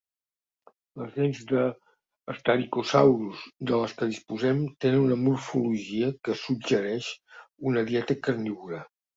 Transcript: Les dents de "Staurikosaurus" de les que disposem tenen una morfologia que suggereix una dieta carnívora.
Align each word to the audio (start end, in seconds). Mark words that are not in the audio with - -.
Les 1.01 1.11
dents 1.17 1.41
de 1.51 1.65
"Staurikosaurus" 2.37 3.43
de 3.73 3.79
les 3.83 3.93
que 3.99 4.09
disposem 4.15 4.65
tenen 4.87 5.05
una 5.05 5.21
morfologia 5.27 6.11
que 6.27 6.39
suggereix 6.47 7.15
una 7.73 7.89
dieta 7.93 8.21
carnívora. 8.29 8.87